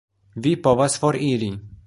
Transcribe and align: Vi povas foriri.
Vi 0.47 0.53
povas 0.69 0.97
foriri. 1.05 1.53